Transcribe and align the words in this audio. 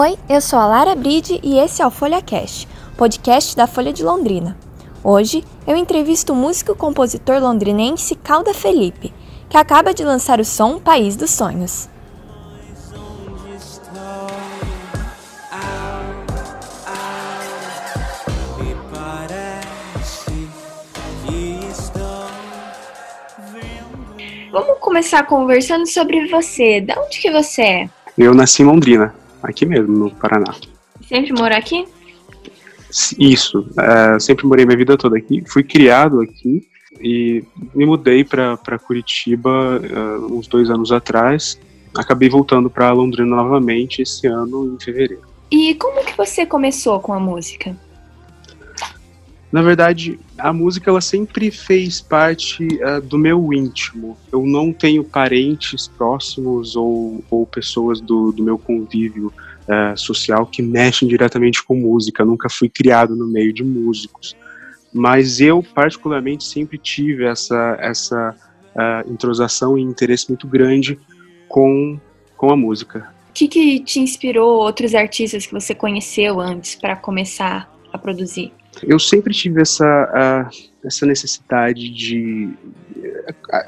Oi, 0.00 0.16
eu 0.28 0.40
sou 0.40 0.60
a 0.60 0.64
Lara 0.64 0.94
Bride 0.94 1.40
e 1.42 1.58
esse 1.58 1.82
é 1.82 1.86
o 1.86 1.90
Folha 1.90 2.22
Cast, 2.22 2.68
podcast 2.96 3.56
da 3.56 3.66
Folha 3.66 3.92
de 3.92 4.04
Londrina. 4.04 4.56
Hoje 5.02 5.42
eu 5.66 5.74
entrevisto 5.74 6.32
o 6.32 6.36
músico 6.36 6.70
e 6.70 6.76
compositor 6.76 7.42
londrinense 7.42 8.14
Calda 8.14 8.54
Felipe, 8.54 9.12
que 9.48 9.56
acaba 9.56 9.92
de 9.92 10.04
lançar 10.04 10.38
o 10.38 10.44
som 10.44 10.78
País 10.78 11.16
dos 11.16 11.32
Sonhos. 11.32 11.88
Vamos 24.52 24.78
começar 24.78 25.26
conversando 25.26 25.88
sobre 25.88 26.28
você. 26.28 26.80
De 26.82 26.96
onde 26.96 27.18
que 27.18 27.32
você 27.32 27.62
é? 27.62 27.90
Eu 28.16 28.32
nasci 28.32 28.62
em 28.62 28.66
Londrina, 28.66 29.12
aqui 29.42 29.66
mesmo, 29.66 29.96
no 29.96 30.10
Paraná. 30.10 30.54
Sempre 31.06 31.32
morou 31.32 31.56
aqui? 31.56 31.86
Isso, 33.18 33.60
uh, 33.60 34.18
sempre 34.18 34.46
morei 34.46 34.64
minha 34.64 34.76
vida 34.76 34.96
toda 34.96 35.18
aqui. 35.18 35.42
Fui 35.46 35.62
criado 35.62 36.20
aqui 36.20 36.66
e 37.00 37.44
me 37.74 37.84
mudei 37.84 38.24
para 38.24 38.78
Curitiba 38.78 39.78
uh, 39.78 40.36
uns 40.36 40.46
dois 40.46 40.70
anos 40.70 40.90
atrás. 40.90 41.58
Acabei 41.94 42.28
voltando 42.28 42.70
para 42.70 42.92
Londrina 42.92 43.36
novamente 43.36 44.02
esse 44.02 44.26
ano, 44.26 44.74
em 44.74 44.82
fevereiro. 44.82 45.22
E 45.50 45.74
como 45.74 46.04
que 46.04 46.16
você 46.16 46.44
começou 46.44 47.00
com 47.00 47.12
a 47.12 47.20
música? 47.20 47.76
Na 49.50 49.62
verdade, 49.62 50.20
a 50.36 50.52
música 50.52 50.90
ela 50.90 51.00
sempre 51.00 51.50
fez 51.50 52.00
parte 52.02 52.66
uh, 52.66 53.00
do 53.00 53.16
meu 53.16 53.52
íntimo. 53.52 54.16
Eu 54.30 54.44
não 54.44 54.72
tenho 54.72 55.02
parentes 55.02 55.88
próximos 55.88 56.76
ou, 56.76 57.24
ou 57.30 57.46
pessoas 57.46 57.98
do, 58.00 58.30
do 58.30 58.42
meu 58.42 58.58
convívio 58.58 59.32
uh, 59.66 59.96
social 59.96 60.44
que 60.44 60.60
mexem 60.60 61.08
diretamente 61.08 61.64
com 61.64 61.74
música. 61.74 62.22
Eu 62.22 62.26
nunca 62.26 62.50
fui 62.50 62.68
criado 62.68 63.16
no 63.16 63.26
meio 63.26 63.52
de 63.52 63.64
músicos. 63.64 64.36
Mas 64.92 65.40
eu, 65.40 65.62
particularmente, 65.62 66.44
sempre 66.44 66.76
tive 66.76 67.24
essa, 67.24 67.76
essa 67.80 68.36
uh, 68.74 69.78
e 69.78 69.80
interesse 69.80 70.28
muito 70.28 70.46
grande 70.46 70.98
com, 71.48 71.98
com 72.36 72.52
a 72.52 72.56
música. 72.56 73.08
O 73.30 73.32
que, 73.32 73.48
que 73.48 73.80
te 73.80 74.00
inspirou 74.00 74.60
outros 74.60 74.94
artistas 74.94 75.46
que 75.46 75.52
você 75.52 75.74
conheceu 75.74 76.38
antes 76.38 76.74
para 76.74 76.96
começar 76.96 77.72
a 77.90 77.96
produzir? 77.96 78.52
Eu 78.82 78.98
sempre 78.98 79.34
tive 79.34 79.62
essa, 79.62 80.50
essa 80.84 81.06
necessidade 81.06 81.88
de. 81.90 82.50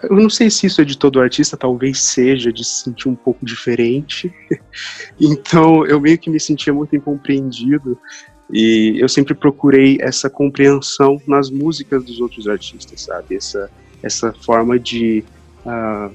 Eu 0.03 0.17
não 0.17 0.31
sei 0.31 0.51
se 0.51 0.67
isso 0.67 0.81
é 0.81 0.85
de 0.85 0.97
todo 0.97 1.21
artista, 1.21 1.57
talvez 1.57 2.01
seja, 2.01 2.53
de 2.53 2.65
se 2.65 2.85
sentir 2.85 3.09
um 3.09 3.15
pouco 3.15 3.45
diferente. 3.45 4.33
então 5.21 5.87
eu 5.87 6.01
meio 6.01 6.19
que 6.19 6.31
me 6.31 6.41
sentia 6.41 6.73
muito 6.73 6.95
incompreendido 6.95 7.99
e 8.53 8.97
eu 8.99 9.09
sempre 9.09 9.35
procurei 9.35 9.99
essa 10.01 10.29
compreensão 10.29 11.21
nas 11.27 11.51
músicas 11.51 12.05
dos 12.05 12.21
outros 12.21 12.49
artistas, 12.49 13.03
sabe? 13.03 13.37
Essa, 13.37 13.71
essa 14.03 14.33
forma 14.33 14.79
de 14.79 15.25
uh, 15.65 16.13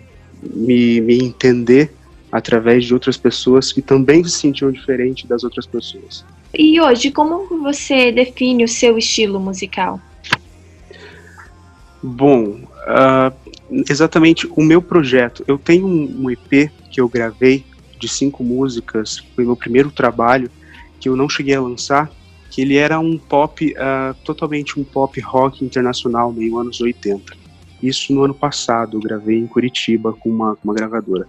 me, 0.54 1.00
me 1.00 1.18
entender 1.18 1.92
através 2.32 2.84
de 2.84 2.94
outras 2.94 3.16
pessoas 3.16 3.72
que 3.72 3.82
também 3.82 4.24
se 4.24 4.32
sentiam 4.32 4.70
diferente 4.70 5.26
das 5.26 5.44
outras 5.44 5.66
pessoas. 5.66 6.26
E 6.58 6.80
hoje, 6.80 7.12
como 7.12 7.48
você 7.62 8.12
define 8.12 8.64
o 8.64 8.68
seu 8.68 8.98
estilo 8.98 9.40
musical? 9.40 10.00
Bom, 12.02 12.60
uh, 12.86 13.34
exatamente 13.90 14.48
o 14.48 14.62
meu 14.62 14.82
projeto. 14.82 15.44
Eu 15.48 15.58
tenho 15.58 15.88
um, 15.88 16.30
EP 16.30 16.72
que 16.92 17.02
eu 17.02 17.10
gravei 17.10 17.66
de 18.00 18.08
cinco 18.08 18.44
músicas, 18.44 19.20
foi 19.36 19.44
meu 19.44 19.56
primeiro 19.56 19.92
trabalho, 19.92 20.50
que 21.00 21.10
eu 21.10 21.16
não 21.16 21.28
cheguei 21.28 21.56
a 21.56 21.62
lançar, 21.62 22.12
que 22.52 22.62
ele 22.62 22.78
era 22.78 23.00
um 23.00 23.18
pop, 23.18 23.74
uh, 23.74 24.14
totalmente 24.24 24.80
um 24.80 24.84
pop 24.84 25.20
rock 25.20 25.66
internacional, 25.66 26.32
meio 26.32 26.58
anos 26.58 26.80
80. 26.80 27.36
Isso 27.82 28.14
no 28.14 28.24
ano 28.24 28.34
passado, 28.34 28.98
eu 28.98 29.02
gravei 29.02 29.38
em 29.38 29.48
Curitiba 29.48 30.14
com 30.14 30.30
uma, 30.30 30.58
uma 30.64 30.74
gravadora. 30.74 31.28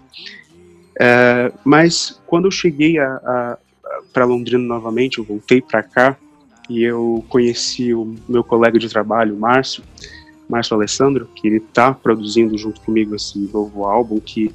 Uh, 0.97 1.53
mas 1.65 2.21
quando 2.27 2.47
eu 2.47 2.51
cheguei 2.51 2.99
a, 2.99 3.06
a, 3.06 3.59
para 4.16 4.25
Londrina 4.25 4.65
novamente, 4.65 5.19
eu 5.19 5.25
voltei 5.25 5.60
para 5.60 5.82
cá 5.82 6.16
e 6.71 6.82
eu 6.82 7.22
conheci 7.28 7.93
o 7.93 8.15
meu 8.27 8.43
colega 8.43 8.78
de 8.78 8.88
trabalho, 8.88 9.37
Márcio, 9.37 9.82
Márcio 10.49 10.75
Alessandro, 10.75 11.28
que 11.34 11.47
ele 11.47 11.59
está 11.59 11.93
produzindo 11.93 12.56
junto 12.56 12.81
comigo 12.81 13.15
esse 13.15 13.38
novo 13.38 13.84
álbum 13.84 14.19
que 14.19 14.50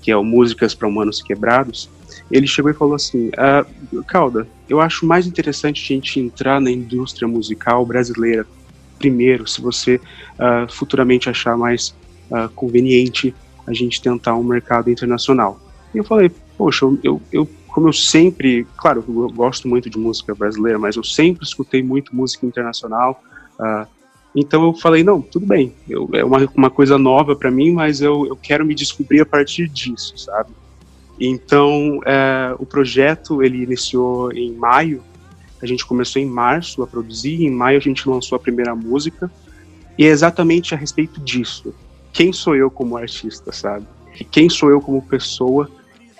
que 0.00 0.10
é 0.12 0.16
o 0.16 0.22
Músicas 0.22 0.72
para 0.72 0.86
Humanos 0.86 1.20
Quebrados. 1.20 1.90
Ele 2.30 2.46
chegou 2.46 2.70
e 2.70 2.74
falou 2.74 2.94
assim: 2.94 3.30
ah, 3.36 3.66
Calda, 4.06 4.46
eu 4.68 4.80
acho 4.80 5.04
mais 5.04 5.26
interessante 5.26 5.82
a 5.82 5.96
gente 5.96 6.20
entrar 6.20 6.60
na 6.60 6.70
indústria 6.70 7.26
musical 7.26 7.84
brasileira 7.84 8.46
primeiro, 9.00 9.48
se 9.48 9.60
você 9.60 9.96
uh, 9.96 10.72
futuramente 10.72 11.28
achar 11.28 11.56
mais 11.56 11.92
uh, 12.30 12.48
conveniente 12.54 13.34
a 13.66 13.72
gente 13.72 14.00
tentar 14.00 14.36
um 14.36 14.44
mercado 14.44 14.90
internacional. 14.90 15.60
E 15.92 15.98
eu 15.98 16.04
falei, 16.04 16.30
poxa, 16.56 16.86
eu, 17.02 17.20
eu 17.32 17.48
como 17.72 17.88
eu 17.88 17.92
sempre, 17.92 18.66
claro, 18.76 19.02
eu 19.08 19.30
gosto 19.30 19.66
muito 19.66 19.88
de 19.88 19.98
música 19.98 20.34
brasileira, 20.34 20.78
mas 20.78 20.94
eu 20.94 21.02
sempre 21.02 21.44
escutei 21.44 21.82
muito 21.82 22.14
música 22.14 22.46
internacional. 22.46 23.22
Uh, 23.58 23.86
então 24.36 24.64
eu 24.64 24.74
falei, 24.74 25.02
não, 25.02 25.20
tudo 25.20 25.46
bem, 25.46 25.72
eu, 25.88 26.08
é 26.12 26.24
uma, 26.24 26.48
uma 26.54 26.70
coisa 26.70 26.98
nova 26.98 27.34
para 27.34 27.50
mim, 27.50 27.72
mas 27.72 28.00
eu, 28.00 28.26
eu 28.26 28.36
quero 28.36 28.64
me 28.64 28.74
descobrir 28.74 29.20
a 29.20 29.26
partir 29.26 29.68
disso, 29.68 30.16
sabe? 30.16 30.50
Então 31.18 32.00
é, 32.04 32.54
o 32.58 32.66
projeto 32.66 33.42
ele 33.42 33.62
iniciou 33.62 34.32
em 34.32 34.52
maio, 34.52 35.02
a 35.62 35.66
gente 35.66 35.86
começou 35.86 36.20
em 36.20 36.26
março 36.26 36.82
a 36.82 36.86
produzir, 36.86 37.44
em 37.44 37.50
maio 37.50 37.78
a 37.78 37.80
gente 37.80 38.08
lançou 38.08 38.36
a 38.36 38.38
primeira 38.38 38.74
música, 38.74 39.30
e 39.96 40.04
é 40.04 40.08
exatamente 40.08 40.74
a 40.74 40.78
respeito 40.78 41.20
disso. 41.20 41.74
Quem 42.12 42.32
sou 42.32 42.56
eu 42.56 42.70
como 42.70 42.96
artista, 42.96 43.52
sabe? 43.52 43.86
Quem 44.30 44.48
sou 44.48 44.70
eu 44.70 44.80
como 44.80 45.00
pessoa 45.02 45.70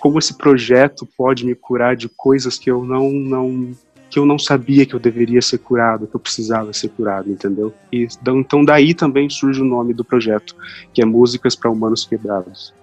como 0.03 0.19
esse 0.19 0.37
projeto 0.37 1.07
pode 1.17 1.45
me 1.45 1.55
curar 1.55 1.95
de 1.95 2.09
coisas 2.09 2.59
que 2.59 2.69
eu 2.69 2.83
não 2.83 3.09
não 3.09 3.71
que 4.09 4.19
eu 4.19 4.25
não 4.25 4.37
sabia 4.37 4.85
que 4.85 4.93
eu 4.93 4.99
deveria 4.99 5.41
ser 5.41 5.59
curado, 5.59 6.05
que 6.05 6.13
eu 6.13 6.19
precisava 6.19 6.73
ser 6.73 6.89
curado, 6.89 7.31
entendeu? 7.31 7.73
E 7.89 8.05
então 8.27 8.65
daí 8.65 8.93
também 8.93 9.29
surge 9.29 9.61
o 9.61 9.65
nome 9.65 9.93
do 9.93 10.03
projeto, 10.03 10.57
que 10.93 11.01
é 11.01 11.05
Músicas 11.05 11.55
para 11.55 11.71
Humanos 11.71 12.03
Quebrados. 12.03 12.73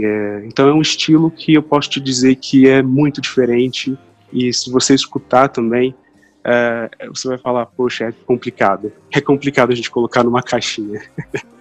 É, 0.00 0.42
então 0.46 0.68
é 0.68 0.74
um 0.74 0.82
estilo 0.82 1.30
que 1.30 1.54
eu 1.54 1.62
posso 1.62 1.88
te 1.90 2.00
dizer 2.00 2.34
que 2.34 2.68
é 2.68 2.82
muito 2.82 3.20
diferente 3.20 3.96
e 4.32 4.52
se 4.52 4.68
você 4.68 4.94
escutar 4.94 5.48
também, 5.48 5.94
é, 6.42 6.90
você 7.06 7.28
vai 7.28 7.38
falar, 7.38 7.66
poxa, 7.66 8.06
é 8.06 8.12
complicado. 8.26 8.92
É 9.12 9.20
complicado 9.20 9.70
a 9.70 9.76
gente 9.76 9.92
colocar 9.92 10.24
numa 10.24 10.42
caixinha. 10.42 11.00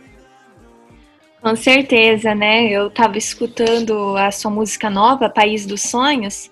Com 1.48 1.56
certeza, 1.56 2.36
né? 2.36 2.68
Eu 2.68 2.88
estava 2.88 3.18
escutando 3.18 4.18
a 4.18 4.30
sua 4.32 4.52
música 4.52 4.90
nova, 4.90 5.30
País 5.30 5.66
dos 5.66 5.82
Sonhos, 5.82 6.52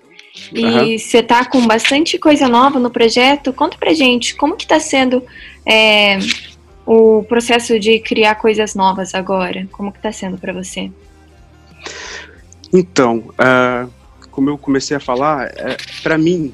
e 0.54 0.98
você 0.98 1.18
uhum. 1.18 1.24
tá 1.26 1.44
com 1.44 1.68
bastante 1.68 2.18
coisa 2.18 2.48
nova 2.48 2.80
no 2.80 2.90
projeto. 2.90 3.52
Conta 3.52 3.78
pra 3.78 3.94
gente 3.94 4.34
como 4.38 4.56
que 4.56 4.66
tá 4.66 4.80
sendo 4.80 5.22
é, 5.66 6.18
o 6.86 7.24
processo 7.24 7.78
de 7.78 8.00
criar 8.00 8.36
coisas 8.36 8.74
novas 8.74 9.14
agora. 9.14 9.68
Como 9.70 9.92
que 9.92 10.00
tá 10.00 10.14
sendo 10.14 10.38
para 10.38 10.54
você? 10.54 10.90
Então, 12.72 13.18
uh, 13.32 13.92
como 14.32 14.50
eu 14.50 14.58
comecei 14.58 14.96
a 14.96 15.00
falar, 15.02 15.48
é, 15.58 15.76
para 16.02 16.18
mim 16.18 16.54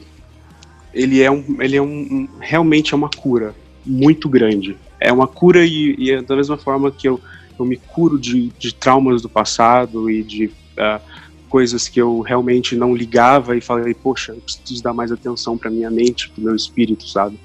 ele 0.92 1.22
é 1.22 1.30
um, 1.30 1.46
ele 1.60 1.78
é 1.78 1.82
um, 1.82 1.86
um, 1.86 2.30
realmente 2.40 2.96
é 2.96 2.98
uma 2.98 3.10
cura 3.10 3.54
muito 3.86 4.28
grande. 4.28 4.76
É 5.00 5.14
uma 5.14 5.28
cura 5.28 5.64
e, 5.64 5.94
e 5.96 6.12
é 6.12 6.24
da 6.24 6.36
mesma 6.36 6.58
forma 6.58 6.90
que 6.90 7.08
eu 7.08 7.22
eu 7.60 7.66
me 7.66 7.78
curo 7.78 8.20
de, 8.20 8.50
de 8.58 8.74
traumas 8.74 9.22
do 9.22 9.30
passado 9.30 10.10
e 10.10 10.24
de 10.24 10.46
uh, 10.46 11.02
coisas 11.50 11.88
que 11.88 12.02
eu 12.02 12.22
realmente 12.22 12.76
não 12.76 12.96
ligava 12.96 13.56
e 13.58 13.62
falei, 13.62 13.94
poxa, 13.94 14.32
eu 14.32 14.38
preciso 14.38 14.82
dar 14.82 14.94
mais 14.94 15.12
atenção 15.12 15.58
para 15.58 15.70
minha 15.70 15.92
mente, 15.92 16.30
para 16.30 16.44
meu 16.44 16.56
espírito, 16.56 17.08
sabe? 17.08 17.38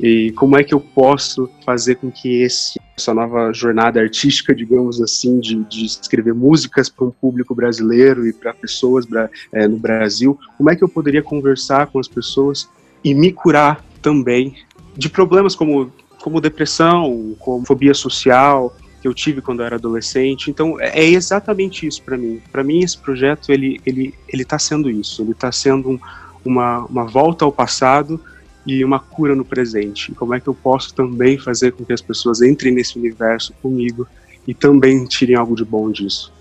E 0.00 0.32
como 0.32 0.58
é 0.58 0.64
que 0.64 0.74
eu 0.74 0.80
posso 0.80 1.48
fazer 1.64 1.94
com 1.94 2.10
que 2.10 2.42
esse, 2.42 2.78
essa 2.96 3.14
nova 3.14 3.52
jornada 3.52 4.00
artística, 4.00 4.54
digamos 4.54 5.00
assim, 5.00 5.40
de, 5.40 5.56
de 5.64 5.86
escrever 5.86 6.34
músicas 6.34 6.88
para 6.88 7.06
um 7.06 7.10
público 7.10 7.54
brasileiro 7.54 8.26
e 8.26 8.32
para 8.32 8.52
pessoas 8.52 9.06
é, 9.52 9.66
no 9.66 9.78
Brasil, 9.78 10.38
como 10.58 10.70
é 10.70 10.76
que 10.76 10.84
eu 10.84 10.88
poderia 10.88 11.22
conversar 11.22 11.86
com 11.86 11.98
as 11.98 12.08
pessoas 12.08 12.68
e 13.02 13.14
me 13.14 13.32
curar 13.32 13.82
também 14.02 14.56
de 14.96 15.08
problemas 15.08 15.54
como, 15.54 15.90
como 16.20 16.40
depressão, 16.40 17.34
como 17.38 17.64
fobia 17.64 17.94
social, 17.94 18.76
que 19.06 19.08
eu 19.08 19.14
tive 19.14 19.40
quando 19.40 19.60
eu 19.60 19.66
era 19.66 19.76
adolescente. 19.76 20.50
Então 20.50 20.80
é, 20.80 21.00
é 21.00 21.04
exatamente 21.04 21.86
isso 21.86 22.02
para 22.02 22.16
mim. 22.16 22.42
Para 22.50 22.64
mim 22.64 22.80
esse 22.80 22.98
projeto 22.98 23.52
ele 23.52 23.80
ele 23.86 24.12
ele 24.28 24.42
está 24.42 24.58
sendo 24.58 24.90
isso. 24.90 25.22
Ele 25.22 25.30
está 25.30 25.52
sendo 25.52 25.90
um, 25.90 25.98
uma 26.44 26.84
uma 26.86 27.04
volta 27.04 27.44
ao 27.44 27.52
passado 27.52 28.20
e 28.66 28.84
uma 28.84 28.98
cura 28.98 29.36
no 29.36 29.44
presente. 29.44 30.12
Como 30.12 30.34
é 30.34 30.40
que 30.40 30.48
eu 30.48 30.54
posso 30.54 30.92
também 30.92 31.38
fazer 31.38 31.72
com 31.72 31.84
que 31.84 31.92
as 31.92 32.02
pessoas 32.02 32.42
entrem 32.42 32.74
nesse 32.74 32.98
universo 32.98 33.54
comigo 33.62 34.06
e 34.46 34.52
também 34.52 35.04
tirem 35.04 35.36
algo 35.36 35.54
de 35.54 35.64
bom 35.64 35.90
disso? 35.90 36.32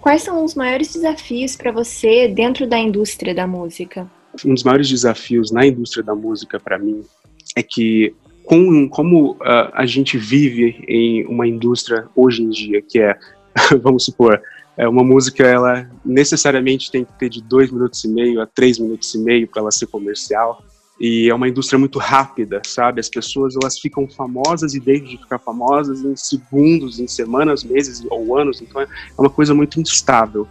Quais 0.00 0.22
são 0.22 0.42
os 0.44 0.54
maiores 0.54 0.94
desafios 0.94 1.54
para 1.56 1.70
você 1.70 2.28
dentro 2.28 2.66
da 2.66 2.78
indústria 2.78 3.34
da 3.34 3.46
música? 3.46 4.08
um 4.44 4.52
dos 4.52 4.64
maiores 4.64 4.90
desafios 4.90 5.50
na 5.50 5.66
indústria 5.66 6.04
da 6.04 6.14
música 6.14 6.60
para 6.60 6.78
mim 6.78 7.02
é 7.56 7.62
que 7.62 8.14
com, 8.46 8.88
como 8.88 9.32
uh, 9.32 9.70
a 9.72 9.84
gente 9.84 10.16
vive 10.16 10.84
em 10.86 11.26
uma 11.26 11.46
indústria 11.46 12.08
hoje 12.14 12.42
em 12.42 12.48
dia 12.48 12.80
que 12.80 13.00
é, 13.00 13.18
vamos 13.82 14.04
supor, 14.04 14.40
é 14.76 14.88
uma 14.88 15.02
música 15.02 15.42
ela 15.44 15.90
necessariamente 16.04 16.90
tem 16.90 17.04
que 17.04 17.12
ter 17.18 17.28
de 17.28 17.42
dois 17.42 17.72
minutos 17.72 18.04
e 18.04 18.08
meio 18.08 18.40
a 18.40 18.46
três 18.46 18.78
minutos 18.78 19.12
e 19.14 19.18
meio 19.18 19.48
para 19.48 19.62
ela 19.62 19.72
ser 19.72 19.86
comercial 19.86 20.62
e 20.98 21.28
é 21.28 21.34
uma 21.34 21.48
indústria 21.48 21.78
muito 21.78 21.98
rápida, 21.98 22.62
sabe? 22.64 23.00
As 23.00 23.08
pessoas 23.08 23.54
elas 23.60 23.78
ficam 23.78 24.08
famosas 24.08 24.74
e 24.74 24.80
deixam 24.80 25.08
de 25.08 25.18
ficar 25.18 25.38
famosas 25.38 26.02
em 26.02 26.16
segundos, 26.16 26.98
em 26.98 27.06
semanas, 27.08 27.64
meses 27.64 28.06
ou 28.08 28.38
anos. 28.38 28.62
Então 28.62 28.80
é 28.80 28.86
uma 29.18 29.28
coisa 29.28 29.54
muito 29.54 29.80
instável. 29.80 30.46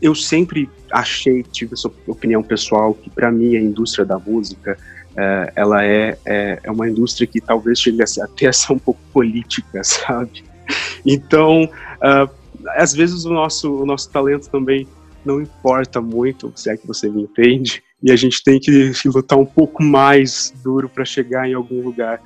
Eu 0.00 0.14
sempre 0.14 0.68
achei, 0.92 1.42
tive 1.42 1.74
essa 1.74 1.90
opinião 2.06 2.42
pessoal, 2.42 2.94
que 2.94 3.08
para 3.10 3.32
mim 3.32 3.56
a 3.56 3.60
indústria 3.60 4.04
da 4.04 4.18
música 4.18 4.76
é, 5.16 5.52
ela 5.56 5.84
é, 5.84 6.16
é, 6.24 6.60
é, 6.62 6.70
uma 6.70 6.88
indústria 6.88 7.26
que 7.26 7.40
talvez 7.40 7.78
chegue 7.80 8.02
até 8.02 8.46
a 8.46 8.52
ser 8.52 8.72
um 8.72 8.78
pouco 8.78 9.00
política, 9.12 9.82
sabe? 9.84 10.44
Então, 11.04 11.64
uh, 11.64 12.30
às 12.70 12.94
vezes 12.94 13.24
o 13.24 13.32
nosso, 13.32 13.82
o 13.82 13.86
nosso 13.86 14.10
talento 14.10 14.48
também 14.48 14.86
não 15.24 15.40
importa 15.40 16.00
muito, 16.00 16.52
se 16.56 16.70
é 16.70 16.76
que 16.76 16.86
você 16.86 17.08
me 17.08 17.22
entende, 17.22 17.82
e 18.02 18.10
a 18.10 18.16
gente 18.16 18.42
tem 18.42 18.58
que 18.58 18.92
lutar 19.06 19.38
um 19.38 19.46
pouco 19.46 19.82
mais 19.82 20.52
duro 20.64 20.88
para 20.88 21.04
chegar 21.04 21.48
em 21.48 21.54
algum 21.54 21.82
lugar. 21.82 22.20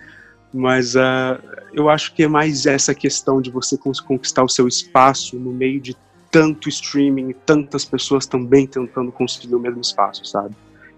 Mas 0.52 0.94
uh, 0.94 1.38
eu 1.74 1.90
acho 1.90 2.14
que 2.14 2.22
é 2.22 2.28
mais 2.28 2.64
essa 2.64 2.94
questão 2.94 3.42
de 3.42 3.50
você 3.50 3.76
conquistar 3.76 4.42
o 4.42 4.48
seu 4.48 4.66
espaço 4.66 5.38
no 5.38 5.52
meio 5.52 5.80
de 5.80 5.94
tanto 6.30 6.68
streaming, 6.68 7.34
tantas 7.44 7.84
pessoas 7.84 8.26
também 8.26 8.66
tentando 8.66 9.12
conseguir 9.12 9.54
o 9.54 9.60
mesmo 9.60 9.80
espaço, 9.80 10.24
sabe? 10.24 10.54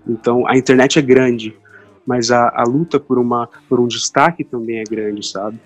Então 0.07 0.47
a 0.47 0.57
internet 0.57 0.99
é 0.99 1.03
grande, 1.03 1.57
mas 2.09 2.31
a, 2.31 2.51
a 2.57 2.63
luta 2.63 2.99
por, 2.99 3.19
uma, 3.19 3.47
por 3.69 3.79
um 3.79 3.87
destaque 3.87 4.43
também 4.43 4.79
é 4.79 4.85
grande, 4.85 5.29
sabe? 5.29 5.59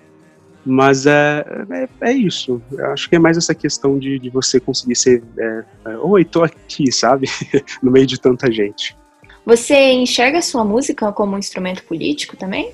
Mas 0.65 1.05
é, 1.05 1.45
é, 1.71 2.09
é, 2.09 2.11
isso. 2.11 2.61
Eu 2.69 2.91
acho 2.91 3.09
que 3.09 3.15
é 3.15 3.19
mais 3.19 3.37
essa 3.37 3.55
questão 3.55 3.97
de, 3.97 4.19
de 4.19 4.29
você 4.29 4.59
conseguir 4.59 4.95
ser. 4.97 5.23
É, 5.39 5.63
é, 5.85 5.97
Oi, 5.99 6.25
tô 6.25 6.43
aqui, 6.43 6.91
sabe? 6.91 7.29
no 7.81 7.89
meio 7.89 8.05
de 8.05 8.19
tanta 8.19 8.51
gente. 8.51 8.93
Você 9.45 9.93
enxerga 9.93 10.39
a 10.39 10.41
sua 10.41 10.65
música 10.65 11.13
como 11.13 11.35
um 11.35 11.39
instrumento 11.39 11.81
político 11.85 12.35
também? 12.35 12.71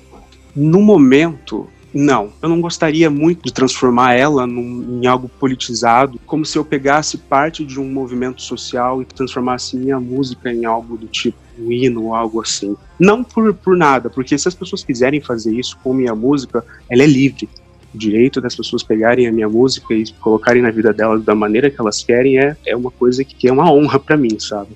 No 0.54 0.80
momento, 0.82 1.68
não. 1.94 2.32
Eu 2.42 2.48
não 2.48 2.60
gostaria 2.60 3.08
muito 3.08 3.44
de 3.44 3.52
transformar 3.52 4.14
ela 4.14 4.48
num, 4.48 5.00
em 5.00 5.06
algo 5.06 5.28
politizado, 5.28 6.18
como 6.26 6.44
se 6.44 6.58
eu 6.58 6.64
pegasse 6.64 7.18
parte 7.18 7.64
de 7.64 7.78
um 7.78 7.88
movimento 7.88 8.42
social 8.42 9.00
e 9.00 9.04
transformasse 9.04 9.76
minha 9.76 10.00
música 10.00 10.52
em 10.52 10.64
algo 10.64 10.96
do 10.96 11.06
tipo 11.06 11.38
um 11.60 11.70
hino 11.70 12.04
ou 12.04 12.14
algo 12.14 12.40
assim. 12.40 12.76
Não 12.98 13.22
por, 13.22 13.52
por 13.54 13.76
nada, 13.76 14.08
porque 14.08 14.36
se 14.38 14.48
as 14.48 14.54
pessoas 14.54 14.84
quiserem 14.84 15.20
fazer 15.20 15.52
isso 15.52 15.78
com 15.82 15.92
minha 15.92 16.14
música, 16.14 16.64
ela 16.88 17.02
é 17.02 17.06
livre 17.06 17.48
o 17.94 17.98
direito 17.98 18.40
das 18.40 18.54
pessoas 18.54 18.82
pegarem 18.82 19.26
a 19.26 19.32
minha 19.32 19.48
música 19.48 19.92
e 19.94 20.04
colocarem 20.20 20.62
na 20.62 20.70
vida 20.70 20.92
delas 20.92 21.24
da 21.24 21.34
maneira 21.34 21.70
que 21.70 21.80
elas 21.80 22.02
querem 22.02 22.38
é, 22.38 22.56
é 22.66 22.76
uma 22.76 22.90
coisa 22.90 23.24
que 23.24 23.48
é 23.48 23.52
uma 23.52 23.70
honra 23.72 23.98
para 23.98 24.16
mim, 24.16 24.38
sabe? 24.38 24.70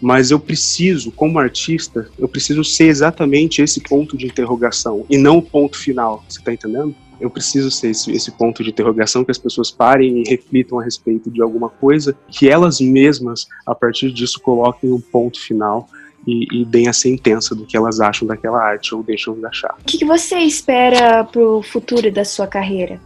Mas 0.00 0.30
eu 0.30 0.38
preciso, 0.38 1.10
como 1.10 1.38
artista, 1.38 2.08
eu 2.18 2.28
preciso 2.28 2.62
ser 2.62 2.84
exatamente 2.84 3.62
esse 3.62 3.80
ponto 3.80 4.16
de 4.16 4.26
interrogação 4.26 5.04
e 5.08 5.16
não 5.16 5.38
o 5.38 5.42
ponto 5.42 5.76
final, 5.78 6.24
você 6.28 6.40
tá 6.42 6.52
entendendo? 6.52 6.94
Eu 7.20 7.30
preciso 7.30 7.70
ser 7.70 7.90
esse, 7.90 8.10
esse 8.10 8.30
ponto 8.32 8.62
de 8.62 8.70
interrogação 8.70 9.24
que 9.24 9.30
as 9.30 9.38
pessoas 9.38 9.70
parem 9.70 10.22
e 10.22 10.28
reflitam 10.28 10.78
a 10.78 10.84
respeito 10.84 11.30
de 11.30 11.40
alguma 11.40 11.68
coisa, 11.68 12.14
que 12.28 12.48
elas 12.48 12.80
mesmas, 12.80 13.46
a 13.64 13.74
partir 13.74 14.12
disso, 14.12 14.40
coloquem 14.40 14.92
um 14.92 15.00
ponto 15.00 15.40
final 15.40 15.88
e, 16.26 16.60
e 16.60 16.64
deem 16.64 16.88
a 16.88 16.92
sentença 16.92 17.54
do 17.54 17.64
que 17.64 17.76
elas 17.76 18.00
acham 18.00 18.26
daquela 18.26 18.62
arte 18.62 18.94
ou 18.94 19.02
deixam 19.02 19.34
de 19.34 19.44
achar. 19.46 19.74
O 19.80 19.84
que, 19.84 19.98
que 19.98 20.04
você 20.04 20.38
espera 20.38 21.24
para 21.24 21.42
o 21.42 21.62
futuro 21.62 22.10
da 22.10 22.24
sua 22.24 22.46
carreira? 22.46 23.00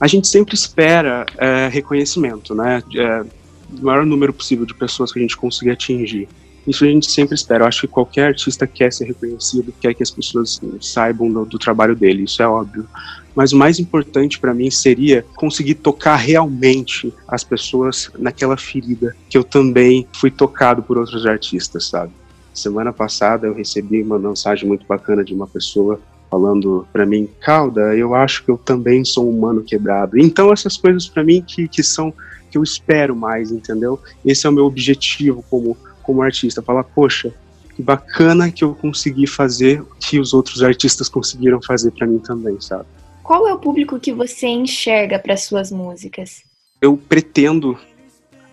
A 0.00 0.06
gente 0.06 0.28
sempre 0.28 0.54
espera 0.54 1.24
é, 1.38 1.68
reconhecimento, 1.68 2.54
né? 2.54 2.82
É, 2.96 3.24
o 3.72 3.84
maior 3.84 4.04
número 4.04 4.32
possível 4.32 4.66
de 4.66 4.74
pessoas 4.74 5.12
que 5.12 5.18
a 5.18 5.22
gente 5.22 5.36
consiga 5.36 5.72
atingir. 5.72 6.28
Isso 6.66 6.84
a 6.84 6.88
gente 6.88 7.10
sempre 7.10 7.34
espera. 7.34 7.64
Eu 7.64 7.68
acho 7.68 7.82
que 7.82 7.88
qualquer 7.88 8.28
artista 8.28 8.66
quer 8.66 8.92
ser 8.92 9.04
reconhecido, 9.04 9.72
quer 9.80 9.94
que 9.94 10.02
as 10.02 10.10
pessoas 10.10 10.60
saibam 10.80 11.30
do, 11.30 11.44
do 11.44 11.58
trabalho 11.58 11.94
dele, 11.94 12.24
isso 12.24 12.42
é 12.42 12.48
óbvio. 12.48 12.86
Mas 13.34 13.52
o 13.52 13.56
mais 13.56 13.78
importante 13.78 14.38
para 14.38 14.54
mim 14.54 14.70
seria 14.70 15.24
conseguir 15.34 15.74
tocar 15.74 16.16
realmente 16.16 17.12
as 17.26 17.42
pessoas 17.42 18.10
naquela 18.18 18.56
ferida 18.56 19.14
que 19.28 19.36
eu 19.36 19.44
também 19.44 20.06
fui 20.14 20.30
tocado 20.30 20.82
por 20.82 20.96
outros 20.96 21.26
artistas, 21.26 21.88
sabe? 21.88 22.12
Semana 22.54 22.92
passada 22.92 23.46
eu 23.46 23.54
recebi 23.54 24.02
uma 24.02 24.18
mensagem 24.18 24.66
muito 24.66 24.86
bacana 24.86 25.24
de 25.24 25.34
uma 25.34 25.46
pessoa 25.46 26.00
falando 26.30 26.86
para 26.92 27.04
mim, 27.04 27.28
Calda, 27.40 27.94
eu 27.94 28.14
acho 28.14 28.44
que 28.44 28.50
eu 28.50 28.56
também 28.56 29.04
sou 29.04 29.26
um 29.26 29.36
humano 29.36 29.62
quebrado. 29.62 30.18
Então 30.18 30.52
essas 30.52 30.76
coisas 30.76 31.06
para 31.06 31.22
mim 31.22 31.42
que, 31.46 31.68
que 31.68 31.82
são 31.82 32.12
que 32.50 32.56
eu 32.56 32.62
espero 32.62 33.14
mais, 33.14 33.50
entendeu? 33.50 34.00
Esse 34.24 34.46
é 34.46 34.50
o 34.50 34.52
meu 34.52 34.64
objetivo 34.64 35.44
como 35.50 35.76
como 36.04 36.22
artista, 36.22 36.62
falar, 36.62 36.84
poxa, 36.84 37.32
que 37.74 37.82
bacana 37.82 38.50
que 38.52 38.62
eu 38.62 38.74
consegui 38.74 39.26
fazer 39.26 39.80
o 39.80 39.86
que 39.98 40.20
os 40.20 40.32
outros 40.32 40.62
artistas 40.62 41.08
conseguiram 41.08 41.60
fazer 41.60 41.90
para 41.90 42.06
mim 42.06 42.18
também, 42.18 42.60
sabe? 42.60 42.84
Qual 43.22 43.48
é 43.48 43.54
o 43.54 43.58
público 43.58 43.98
que 43.98 44.12
você 44.12 44.46
enxerga 44.46 45.18
para 45.18 45.36
suas 45.36 45.72
músicas? 45.72 46.42
Eu 46.80 46.96
pretendo 46.96 47.78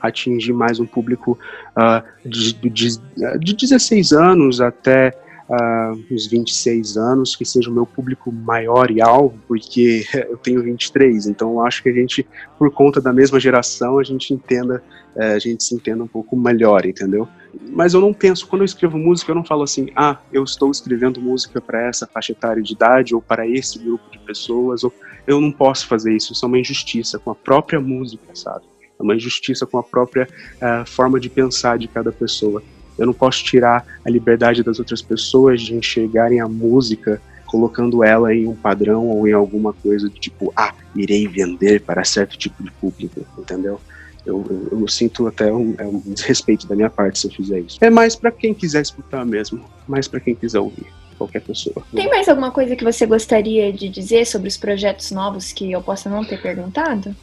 atingir 0.01 0.53
mais 0.53 0.80
um 0.80 0.86
público 0.86 1.38
uh, 1.77 2.03
de, 2.27 2.53
de, 2.53 2.98
de 3.39 3.53
16 3.53 4.12
anos 4.12 4.59
até 4.59 5.15
uh, 5.51 6.03
uns 6.09 6.27
26 6.27 6.98
anos, 6.98 7.36
que 7.36 7.44
seja 7.44 7.69
o 7.69 7.74
meu 7.74 7.86
público 7.86 8.31
maior 8.31 8.89
e 8.89 9.01
alvo, 9.01 9.38
porque 9.48 10.06
eu 10.30 10.38
tenho 10.38 10.63
23, 10.63 11.27
então 11.27 11.51
eu 11.51 11.65
acho 11.65 11.83
que 11.83 11.89
a 11.89 11.94
gente, 11.94 12.25
por 12.57 12.71
conta 12.71 13.01
da 13.01 13.12
mesma 13.12 13.39
geração, 13.39 14.00
a 14.00 14.03
gente 14.03 14.33
entenda, 14.33 14.81
uh, 15.15 15.36
a 15.36 15.39
gente 15.39 15.63
se 15.63 15.75
entenda 15.75 16.03
um 16.03 16.07
pouco 16.07 16.38
melhor, 16.38 16.86
entendeu? 16.86 17.27
Mas 17.69 17.94
eu 17.94 18.00
não 18.00 18.13
penso, 18.13 18.48
quando 18.48 18.62
eu 18.62 18.65
escrevo 18.65 18.98
música, 18.98 19.31
eu 19.31 19.36
não 19.36 19.44
falo 19.44 19.63
assim, 19.63 19.89
ah, 19.95 20.18
eu 20.31 20.44
estou 20.44 20.71
escrevendo 20.71 21.19
música 21.19 21.59
para 21.59 21.86
essa 21.86 22.07
faixa 22.07 22.31
etária 22.31 22.63
de 22.63 22.74
idade 22.74 23.13
ou 23.13 23.21
para 23.21 23.45
esse 23.45 23.77
grupo 23.77 24.09
de 24.09 24.19
pessoas, 24.19 24.86
ou 24.86 24.94
eu 25.27 25.42
não 25.42 25.51
posso 25.51 25.86
fazer 25.88 26.15
isso, 26.15 26.31
isso 26.31 26.45
é 26.45 26.48
uma 26.48 26.59
injustiça 26.59 27.19
com 27.19 27.30
a 27.30 27.36
própria 27.36 27.80
música, 27.80 28.34
sabe? 28.34 28.63
É 29.01 29.03
uma 29.03 29.15
injustiça 29.15 29.65
com 29.65 29.77
a 29.77 29.84
própria 29.84 30.27
uh, 30.58 30.86
forma 30.86 31.20
de 31.20 31.29
pensar 31.29 31.77
de 31.77 31.88
cada 31.88 32.12
pessoa. 32.12 32.62
Eu 32.98 33.08
não 33.08 33.13
posso 33.13 33.43
tirar 33.43 33.86
a 34.05 34.10
liberdade 34.10 34.63
das 34.63 34.77
outras 34.77 35.01
pessoas 35.01 35.62
de 35.62 35.75
enxergarem 35.75 36.39
a 36.39 36.48
música 36.48 37.22
colocando 37.48 38.01
ela 38.01 38.34
em 38.34 38.48
um 38.48 38.55
padrão 38.55 39.08
ou 39.08 39.27
em 39.27 39.34
alguma 39.34 39.74
coisa 39.74 40.08
do 40.08 40.17
tipo, 40.17 40.53
ah, 40.55 40.74
irei 40.96 41.27
vender 41.27 41.81
para 41.81 42.05
certo 42.05 42.38
tipo 42.38 42.63
de 42.63 42.72
público, 42.72 43.25
entendeu? 43.38 43.81
Eu, 44.25 44.46
eu, 44.72 44.79
eu 44.79 44.88
sinto 44.88 45.27
até 45.27 45.51
um, 45.51 45.75
é 45.77 45.86
um, 45.86 46.00
desrespeito 46.00 46.65
da 46.65 46.75
minha 46.75 46.89
parte 46.89 47.20
se 47.20 47.27
eu 47.27 47.31
fizer 47.31 47.60
isso. 47.60 47.77
É 47.81 47.89
mais 47.89 48.15
para 48.15 48.31
quem 48.31 48.53
quiser 48.53 48.81
escutar 48.81 49.25
mesmo, 49.25 49.65
mais 49.86 50.08
para 50.08 50.22
quem 50.22 50.34
quiser 50.34 50.60
ouvir, 50.60 50.86
qualquer 51.17 51.41
pessoa. 51.41 51.84
Tem 51.93 52.08
mais 52.08 52.29
alguma 52.29 52.51
coisa 52.51 52.75
que 52.75 52.86
você 52.86 53.05
gostaria 53.05 53.74
de 53.74 53.89
dizer 53.89 54.25
sobre 54.25 54.48
os 54.48 54.55
projetos 54.55 55.12
novos 55.12 55.51
que 55.51 55.70
eu 55.70 55.81
possa 55.81 56.10
não 56.10 56.24
ter 56.24 56.41
perguntado? 56.41 57.13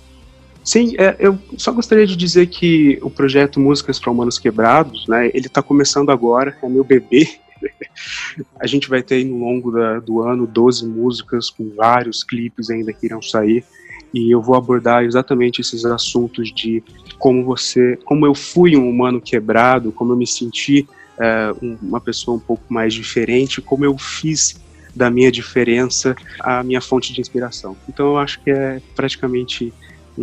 Sim, 0.69 0.93
é, 0.99 1.17
eu 1.19 1.39
só 1.57 1.73
gostaria 1.73 2.07
de 2.07 2.15
dizer 2.15 2.47
que 2.49 2.99
o 3.01 3.09
projeto 3.09 3.59
Músicas 3.59 3.99
para 3.99 4.13
Humanos 4.13 4.39
Quebrados, 4.39 5.09
né, 5.09 5.29
ele 5.33 5.47
está 5.47 5.63
começando 5.63 6.11
agora, 6.11 6.55
é 6.63 6.69
meu 6.69 6.85
bebê. 6.85 7.27
A 8.61 8.67
gente 8.67 8.87
vai 8.87 9.03
ter 9.03 9.25
no 9.25 9.39
longo 9.39 9.71
da, 9.73 9.99
do 9.99 10.21
ano 10.21 10.47
12 10.47 10.87
músicas 10.87 11.49
com 11.49 11.71
vários 11.75 12.23
clipes 12.23 12.69
ainda 12.69 12.93
que 12.93 13.07
irão 13.07 13.23
sair 13.23 13.65
e 14.13 14.31
eu 14.31 14.43
vou 14.43 14.57
abordar 14.57 15.05
exatamente 15.05 15.63
esses 15.63 15.87
assuntos 15.87 16.53
de 16.53 16.85
como 17.19 17.47
você, 17.47 17.99
como 18.05 18.27
eu 18.27 18.35
fui 18.35 18.77
um 18.77 18.91
humano 18.91 19.23
quebrado, 19.23 19.91
como 19.91 20.13
eu 20.13 20.19
me 20.19 20.27
senti 20.27 20.87
é, 21.19 21.51
uma 21.83 21.99
pessoa 21.99 22.37
um 22.37 22.41
pouco 22.41 22.65
mais 22.69 22.93
diferente, 22.93 23.63
como 23.63 23.87
eu 23.87 23.97
fiz 23.97 24.61
da 24.95 25.11
minha 25.11 25.33
diferença 25.33 26.15
a 26.41 26.63
minha 26.63 26.83
fonte 26.83 27.15
de 27.15 27.23
inspiração. 27.23 27.75
Então 27.89 28.09
eu 28.09 28.19
acho 28.19 28.39
que 28.43 28.51
é 28.51 28.83
praticamente 28.95 29.73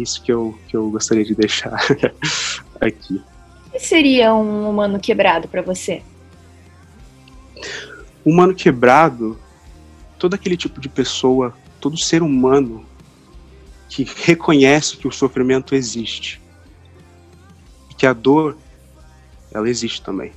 isso 0.01 0.21
que 0.21 0.31
eu, 0.31 0.57
que 0.67 0.75
eu 0.75 0.89
gostaria 0.89 1.23
de 1.23 1.35
deixar 1.35 1.73
aqui. 2.79 3.21
O 3.67 3.71
que 3.71 3.79
seria 3.79 4.33
um 4.33 4.69
humano 4.69 4.99
quebrado 4.99 5.47
para 5.47 5.61
você? 5.61 6.01
Humano 8.23 8.53
quebrado, 8.55 9.37
todo 10.17 10.33
aquele 10.33 10.57
tipo 10.57 10.79
de 10.79 10.89
pessoa, 10.89 11.53
todo 11.79 11.97
ser 11.97 12.23
humano 12.23 12.85
que 13.89 14.05
reconhece 14.23 14.97
que 14.97 15.07
o 15.07 15.11
sofrimento 15.11 15.75
existe 15.75 16.41
e 17.89 17.93
que 17.93 18.05
a 18.05 18.13
dor 18.13 18.57
ela 19.51 19.69
existe 19.69 20.01
também. 20.01 20.33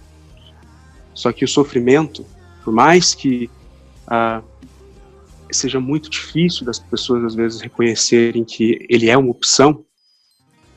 Só 1.14 1.32
que 1.32 1.44
o 1.44 1.48
sofrimento, 1.48 2.24
por 2.62 2.72
mais 2.72 3.14
que 3.14 3.50
ah, 4.06 4.42
seja 5.50 5.80
muito 5.80 6.10
difícil 6.10 6.64
das 6.64 6.78
pessoas 6.78 7.24
às 7.24 7.34
vezes 7.34 7.60
reconhecerem 7.60 8.44
que 8.44 8.86
ele 8.88 9.08
é 9.08 9.16
uma 9.16 9.30
opção, 9.30 9.84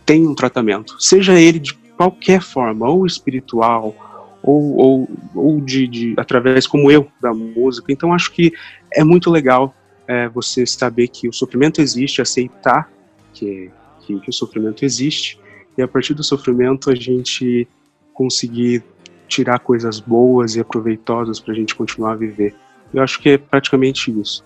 tem 0.05 0.27
um 0.27 0.35
tratamento, 0.35 1.01
seja 1.01 1.39
ele 1.39 1.59
de 1.59 1.73
qualquer 1.95 2.41
forma, 2.41 2.89
ou 2.89 3.05
espiritual, 3.05 3.95
ou, 4.41 4.75
ou, 4.75 5.09
ou 5.35 5.61
de, 5.61 5.87
de, 5.87 6.13
através 6.17 6.65
como 6.65 6.91
eu 6.91 7.07
da 7.21 7.33
música. 7.33 7.91
Então 7.91 8.13
acho 8.13 8.31
que 8.31 8.51
é 8.91 9.03
muito 9.03 9.29
legal 9.29 9.75
é, 10.07 10.27
você 10.27 10.65
saber 10.65 11.07
que 11.07 11.27
o 11.27 11.33
sofrimento 11.33 11.81
existe, 11.81 12.21
aceitar 12.21 12.91
que, 13.33 13.69
que, 14.01 14.19
que, 14.19 14.29
o 14.29 14.33
sofrimento 14.33 14.83
existe 14.83 15.39
e 15.77 15.81
a 15.81 15.87
partir 15.87 16.13
do 16.13 16.23
sofrimento 16.23 16.89
a 16.89 16.95
gente 16.95 17.67
conseguir 18.13 18.83
tirar 19.27 19.59
coisas 19.59 19.99
boas 19.99 20.55
e 20.55 20.59
aproveitosas 20.59 21.39
para 21.39 21.53
a 21.53 21.55
gente 21.55 21.73
continuar 21.73 22.13
a 22.13 22.15
viver. 22.15 22.53
Eu 22.93 23.01
acho 23.01 23.19
que 23.19 23.29
é 23.29 23.37
praticamente 23.37 24.11
isso, 24.11 24.43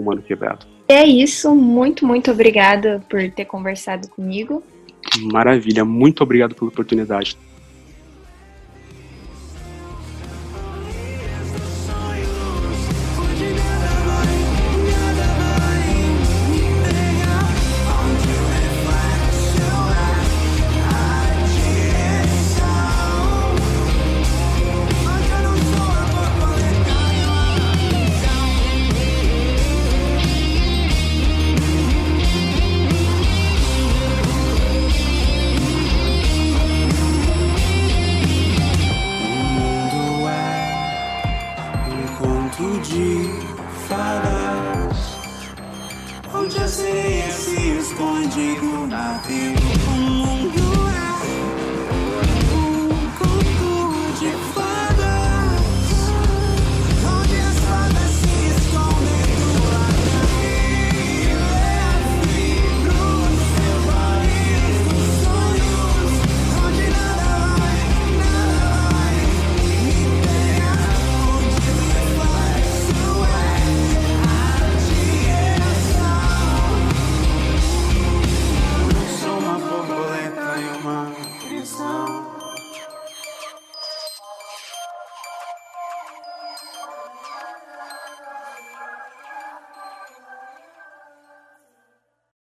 Humano 0.00 0.22
Quebrado. 0.22 0.66
É 0.88 1.04
isso, 1.04 1.54
muito, 1.54 2.06
muito 2.06 2.30
obrigada 2.30 3.02
por 3.08 3.28
ter 3.30 3.44
conversado 3.44 4.08
comigo. 4.08 4.62
Maravilha, 5.32 5.84
muito 5.84 6.22
obrigado 6.22 6.54
pela 6.54 6.68
oportunidade. 6.68 7.36
Onde 48.16 48.24
a 48.24 48.26
sereia 48.30 48.32
se 48.32 48.52
esconde 48.52 48.60
do 48.60 48.86
navio. 48.86 49.65